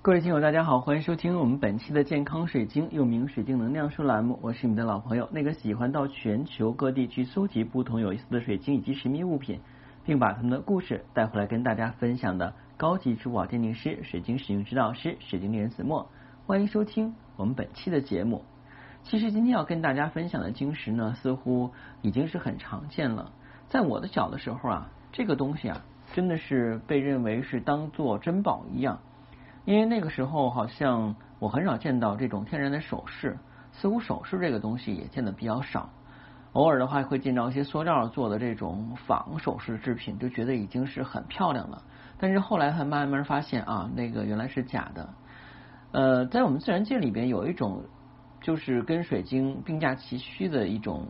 [0.00, 4.38] 各位听友，大家好，欢迎收听我们本期的健康水晶，又名水晶能量书栏目。
[4.40, 9.60] 我是你们的老朋友，那个喜欢到全球各地去搜集不同有意思的水晶以及神秘物品，
[10.04, 16.08] 并把他们的故事带回来跟大家分享的高级珠宝鉴定师、水晶使用指导师、水晶猎人子墨。
[16.46, 18.44] 欢迎收听我们本期的节目。
[19.02, 21.72] 其实今天要跟大家分享的晶石呢，似乎
[22.02, 23.32] 已经是很常见了。
[23.68, 25.82] 在我的小的时候啊，这个东西啊，
[26.14, 29.00] 真的是被认为是当做珍宝一样。
[29.68, 33.36] 因为那个时候好像我很少见到这种天然的首饰，
[33.70, 35.90] 似乎首饰这个东西也见的比较少。
[36.54, 41.82] 偶尔的话会见到一些塑料做的这种仿首饰制品，就觉得已经是很漂亮了。
[42.16, 45.10] 但是后来才慢慢发现啊，那个原来是假的。
[45.92, 47.84] 呃，在我们自然界里边有一种
[48.40, 51.08] 就是跟水晶并驾齐驱的一种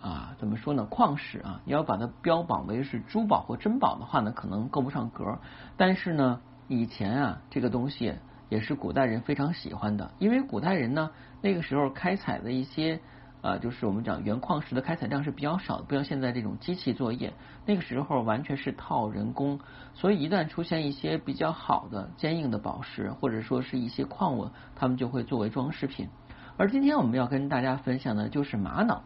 [0.00, 0.86] 啊，怎么说呢？
[0.86, 5.38] 矿石啊，你要把它标榜为是珠宝或珍宝的话呢，可能够不上格。
[5.76, 6.40] 但是呢。
[6.70, 8.14] 以前啊，这个东西
[8.48, 11.10] 也是古代人非常喜欢的，因为古代人呢，
[11.42, 13.00] 那个时候开采的一些
[13.42, 17.32] 啊，就是我们讲原矿石的开采量是比较少的，不像现在这种机器作业，
[17.66, 19.58] 那个时候完全是套人工，
[19.94, 26.08] 所以一旦出现一些比较好的坚硬的宝石，或者说是一些矿物，他们就会作为装饰品。
[26.56, 29.02] 而今天我们要跟大家分享的就是玛瑙。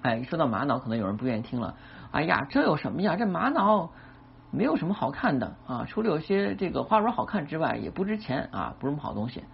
[0.00, 1.76] 哎，一说到玛瑙，可能有人不愿意听了。
[2.10, 3.16] 哎呀，这有什么呀？
[3.16, 3.90] 这玛瑙。
[4.56, 9.44] 没有什么好看的啊，除了有些这个花纹好看之外，也不值钱啊，不是什么好东西。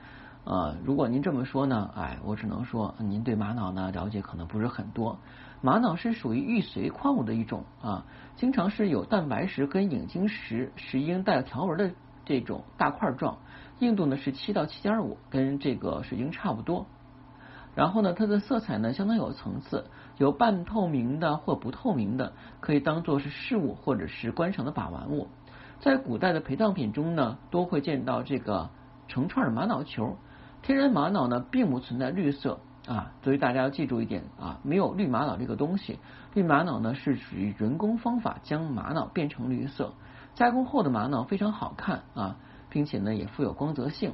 [0.44, 5.18] 呃，如果您这么说呢，哎，我只能说您对玛瑙呢了解可能不是很多。
[5.60, 8.04] 玛瑙是属于玉髓矿物的一种啊，
[8.36, 11.90] 经常是有蛋白石跟影晶石石英带条纹的
[12.24, 13.38] 这种大块状，
[13.80, 16.86] 硬度呢是七到七点五，跟这个水晶差不多。
[17.74, 19.86] 然后呢，它的色彩呢相当有层次，
[20.18, 25.28] 有半透明的或不透明的，可以当做是饰物或者是观赏的把玩物。
[25.80, 28.70] 在古代的陪葬品中呢，都会见到这个
[29.08, 30.16] 成串的玛瑙球。
[30.60, 35.98] 天然玛瑙呢，并不存在绿色啊，所以大家要记住一点啊，没有绿玛瑙这个东西。
[36.34, 39.94] 绿玛瑙呢是属于人工方法将玛瑙变成绿色，
[40.34, 42.36] 加工后的玛瑙非常好看啊，
[42.68, 44.12] 并且呢也富有光泽性。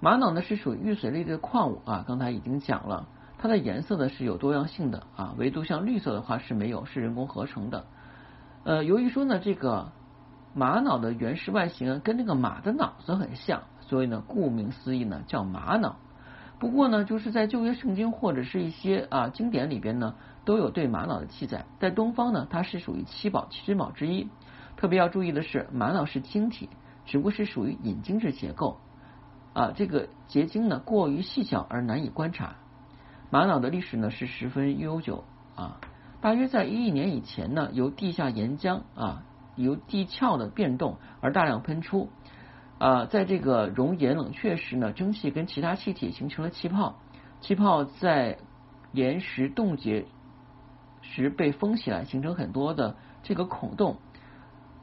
[0.00, 7.84] 玛瑙呢是属于玉髓类的矿物啊，刚才已经讲了，它的颜色呢是有多样性的啊，唯独像绿色的话是没有，是人工合成的。
[8.62, 9.90] 呃，由于说呢这个
[10.54, 15.96] 玛瑙的原始外形跟那个马的脑子很像，所以呢顾名思义呢叫玛瑙。
[16.60, 20.14] 不过呢就是在旧约圣经或者是一些啊经典里边呢
[20.44, 24.28] 都有对玛瑙的记载，在东方呢它是属于七宝七珍宝之一。
[24.76, 26.68] 特别要注意的是，玛瑙是晶体，
[27.04, 28.78] 只不过是属于隐晶质结构。
[29.52, 32.56] 啊，这个结晶呢过于细小而难以观察。
[33.30, 35.80] 玛瑙的历史呢是十分悠久啊，
[36.20, 39.24] 大约在一亿年以前呢，由地下岩浆啊，
[39.56, 42.08] 由地壳的变动而大量喷出
[42.78, 47.00] 啊，在这个熔岩冷却时呢，蒸汽跟其他气体形成了气泡，
[47.40, 48.38] 气泡在
[48.92, 50.06] 岩石冻结
[51.02, 53.96] 时被封起来，形成很多的这个孔洞。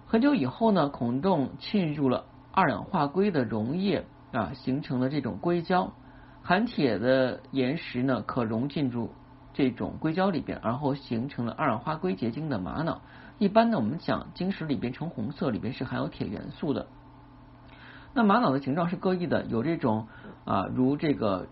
[0.05, 4.05] 很久以后呢，孔洞浸入了二氧化硅的溶液。
[4.31, 5.93] 啊，形成了这种硅胶，
[6.41, 9.11] 含铁的岩石呢，可融进入
[9.53, 13.01] 这种硅胶里边，然后形成了二氧化硅结晶的玛瑙。
[13.37, 16.87] 一般呢，我们讲晶石里边呈红色，里边是含有铁元素的。
[18.13, 20.07] 那玛瑙的形状是各异的，有这种
[20.45, 21.47] 啊，如这个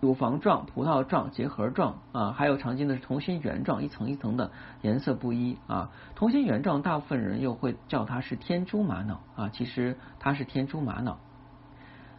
[0.00, 4.50] 乳房状、葡萄状、结核状啊，还有常见的是同心圆状，一层一层的，
[4.82, 5.90] 颜色不一啊。
[6.16, 11.18] 同心圆状，大部分人又会叫它是天珠玛瑙啊，其实它是天珠玛瑙。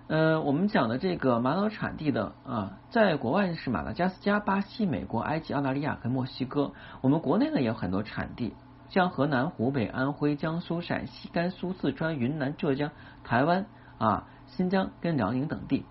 [0.09, 6.71] 呃，我们讲的这个玛瑙产地的啊，在国外是马达加斯加、巴西、美国、埃及、澳大利亚跟墨西哥。
[7.01, 8.55] 我们国内呢也有很多产地，
[8.89, 12.89] 像河南、湖北、安徽、江苏、陕西、甘肃、四川、云南、浙江、
[13.23, 13.67] 台湾
[13.99, 15.85] 啊、新疆跟辽宁等地。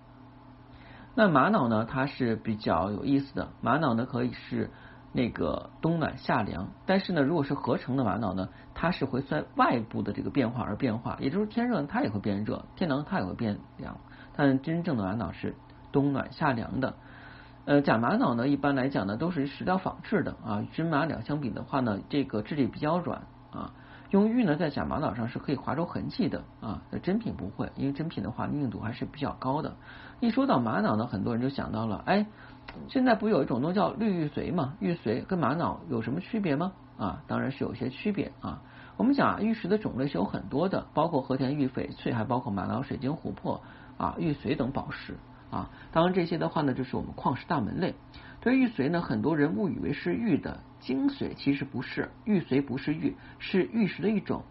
[1.15, 3.51] 那玛瑙呢，它是比较有意思的。
[3.61, 4.69] 玛瑙呢可以是
[5.13, 13.97] 那个冬暖夏凉，但是呢，如果是合成的玛瑙呢，它是会随外部的这个变化而变化，也就是天热它也会变热，天凉它也会变凉。
[14.39, 15.53] 但真正的玛瑙是
[15.91, 16.93] 冬暖夏凉的。
[17.65, 20.65] 呃，假玛瑙呢，一般来讲呢，都是石料仿制的啊。
[20.71, 23.73] 真玛瑙相比的话呢，这个质地比较软啊。
[24.11, 26.81] 用玉呢，在假玛瑙上是可以划出痕迹的啊。
[26.89, 29.75] 那真品不会，因为真品的话，硬度还是比较高的。
[30.21, 32.25] 一说到玛瑙呢，很多人就想到了，哎，
[32.87, 34.75] 现在不有一种东西叫绿玉髓嘛？
[34.79, 36.71] 玉髓跟玛瑙有什么区别吗？
[36.97, 38.61] 啊，当然是有些区别啊。
[38.99, 43.61] 我们讲啊玉石的种类是有很多的，包括和田玉、翡翠，还包括玛瑙、水晶、琥珀。
[43.97, 45.17] 啊，玉髓等宝石
[45.51, 47.95] 啊，当然这些的话呢，就是我们矿石大门类。
[48.39, 54.43] 对玉髓呢，很多人误以为是玉的精髓，其实不是，玉髓不是玉，是玉石的一种。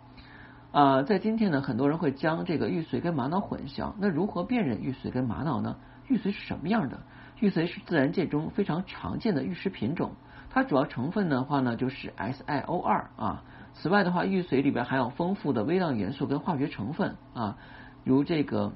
[0.70, 3.92] 啊，在今天呢，很多人会将这个玉髓跟玛瑙混淆。
[3.98, 5.76] 那如何辨认玉髓跟玛瑙呢？
[6.08, 7.00] 玉髓是什么样的？
[7.40, 10.12] 玉髓是自然界中非常常见的玉石品种，
[10.50, 13.44] 它主要成分的话呢就是 SiO 二啊。
[13.80, 17.56] 此外的话，玉髓里边含有丰富的微量元素跟化学成分啊，
[18.04, 18.72] 如这个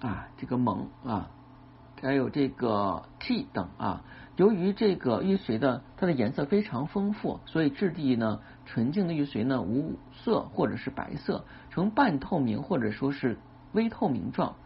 [0.00, 1.30] 啊这个锰啊，
[2.00, 4.02] 还有这个 T 等啊。
[4.36, 13.38] 由于这个玉髓的它的颜色非常丰富，所以质地呢纯净的玉髓呢无色或者是白色，呈半透明或者说是
[13.72, 14.56] 微透明状。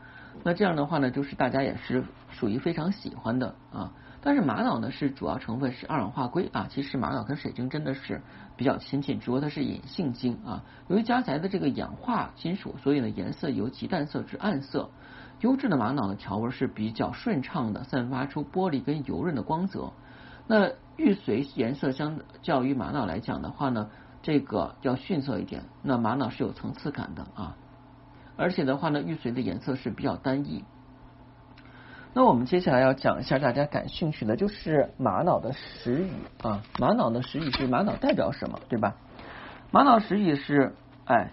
[0.42, 3.92] 那这样的话呢，就是大家也是属于非常喜欢的啊。
[4.20, 8.22] 但是玛瑙呢是主要成分是二氧化硅啊，其实玛瑙跟水晶真的是
[8.56, 10.64] 比较亲近，只不过它是隐性晶啊。
[10.88, 14.90] 由于加载的这个氧化金属，所以呢颜色由极淡色至暗色。
[15.40, 19.92] 优质的玛瑙的条纹是比较顺畅的，散发出玻璃跟油润的光泽。
[20.46, 23.90] 那玉髓颜色相较于玛瑙来讲的话呢，
[24.22, 25.64] 这个要逊色一点。
[25.82, 27.56] 那玛瑙是有层次感的啊，
[28.36, 30.64] 而且的话呢，玉髓的颜色是比较单一。
[32.12, 36.10] 那我们接下来要讲一下大家感兴趣的，就是玛瑙的石语
[36.42, 36.62] 啊。
[36.78, 38.94] 玛瑙的石语是玛瑙代表什么，对吧？
[39.70, 41.32] 玛瑙石语是哎，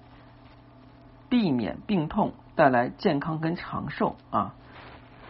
[1.29, 2.33] 避免病痛。
[2.53, 4.53] 带来健康跟长寿啊，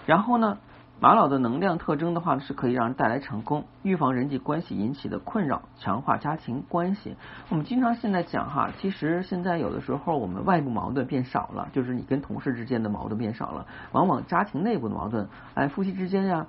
[0.07, 0.57] 然后呢，
[1.01, 7.15] 玛瑙的能量特征的话是可以让人带来成功，预防人际关系引起的困扰，强化家庭关系。
[7.50, 16.45] 我们经常现在讲哈，其实现在有的时候我们外部矛盾变少了，就是你跟同事之间的矛盾变少了，往往家庭内部的矛盾，哎，夫妻之间呀，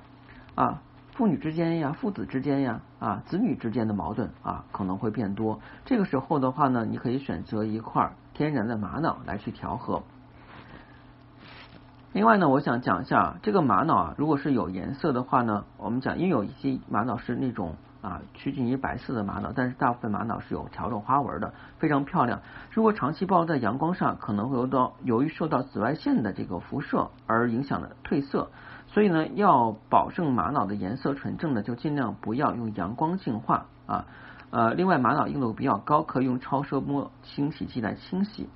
[0.54, 0.82] 啊，
[1.14, 5.60] 父女之间呀，父子之间呀，啊，子女之间的矛盾啊，可能会变多。
[5.86, 10.02] 这个时候的话呢，你可以选择一块天然的玛瑙来去调和。
[12.12, 22.42] 另外呢，我想讲一下这个玛瑙啊，如果是有颜色的话呢，我们讲，因为有一些玛瑙是那种啊趋近于白色的玛瑙，但是大部分玛瑙是有条状花纹的，非常漂亮。
[22.70, 28.50] 如果长期暴露在阳光上，可能会有到由于受到紫外线的这个辐射而影响的褪色，
[28.88, 34.04] 所以呢，要保证玛瑙的颜色纯正的，就尽量不要用阳光净化啊。
[34.50, 38.50] 呃，另外玛瑙硬度比较高，可以用超声波清洗剂来清洗。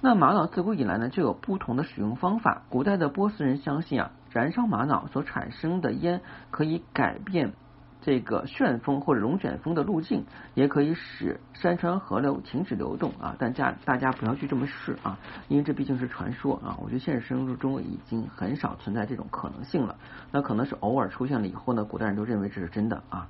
[0.00, 2.62] 那玛瑙自古以来呢就有不同的使用方法。
[2.68, 6.20] 古代的波斯人相信啊，燃烧玛瑙所产生的烟
[6.50, 7.54] 可以改变
[8.02, 13.34] 这个旋风或者龙卷风的路径，也可以使山川河流停止流动啊。
[13.38, 16.78] 但家大家不要去这么试啊，因为这毕竟是传说啊。
[16.80, 19.96] 我觉得现实生活中已经很少存在这种可能性了。
[20.30, 23.26] 那可能是偶尔出现了以后呢，古代人都认为这是真的啊。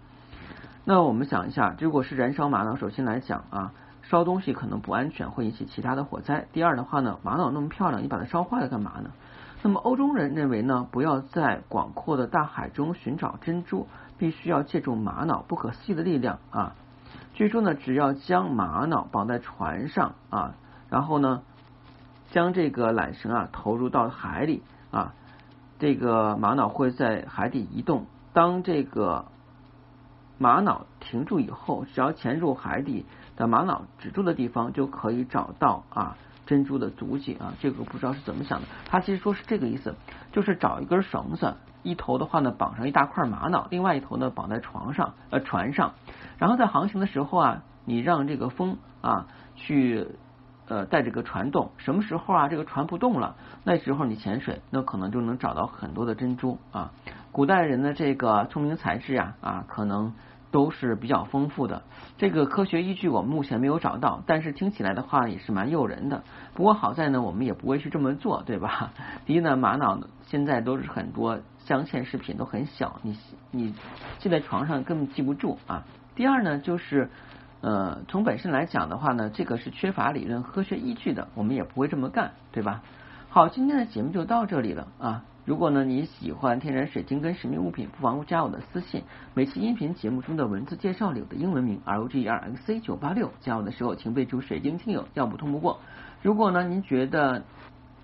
[0.85, 3.73] 那我们想一下，如果是燃烧玛瑙，首先来讲啊。
[4.09, 6.47] 烧东西可能不安全，会引起其他的火灾。
[6.53, 9.11] 第二的话呢，玛瑙那么漂亮，你把它烧坏了干嘛呢？
[9.63, 16.75] 那么欧洲人认为呢，不要在广阔的大海中寻找珍珠，必须要借助玛瑙不可思议的力量啊。
[17.35, 20.55] 据说呢，只要将玛瑙绑在船上啊，
[20.89, 21.43] 然后呢，
[22.31, 24.63] 将这个缆绳啊投入到海里
[24.93, 25.15] 啊，
[25.81, 28.07] 这个玛瑙会在海底移动。
[28.33, 29.25] 当这个
[30.39, 33.05] 玛瑙停住以后，只要潜入海底。
[33.37, 36.17] 的玛瑙止住的地方就可以找到啊
[36.47, 38.67] 珍珠的足迹啊，这个不知道是怎么想的。
[38.87, 39.95] 他其实说是这个意思，
[40.33, 41.53] 就是找一根绳子，
[41.83, 45.93] 一头的话呢绑上一大块玛瑙，另外一头呢绑在床上呃船上，
[46.39, 50.09] 然后在航行的时候啊，你让这个风啊去
[50.67, 56.93] 呃带这个船动，什么时候啊这个船不动了，那时候你潜水，那可能就能找到很多的珍珠啊。
[57.37, 60.15] 古代人的这个聪明才智呀啊可能。
[60.53, 61.83] 都是比较丰富的，
[62.17, 66.23] 这个科学依据我们目前没有找到，但是听起来的话也是蛮诱人的。
[66.55, 68.93] 不过好在呢，我们也不会去这么做，对吧？
[69.27, 73.19] 第一呢，玛瑙现在都是很多镶嵌饰品都很小，你
[73.51, 73.75] 你
[74.19, 75.85] 系在床上根本记不住啊。
[76.15, 77.11] 第二呢，就是
[77.61, 82.83] 呃，从本身来讲的话呢，这个是缺乏理论科学依据的，我们也不会这么干，对吧？
[83.29, 85.25] 好，今天的节目就到这里了啊。
[85.47, 89.05] 如果呢你喜欢天然水晶跟神秘物品，不妨加我的私信。
[89.33, 95.79] 每期音频节目中的文字介绍里有的英文名 R O G E R X C 九八六，加我的时候请备注水晶听友，要不通不过。
[96.21, 97.45] 如果呢您觉得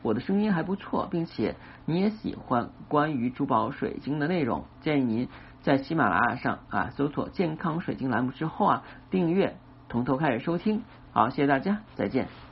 [0.02, 5.28] 我的声音还不错，并且你也喜欢关于珠宝水晶的内容，建议您
[5.62, 9.56] 在喜马拉雅上啊搜索健康水晶栏目之后啊订阅，
[9.88, 10.82] 从头开始收听。
[11.11, 12.51] 好，谢谢大家，再见。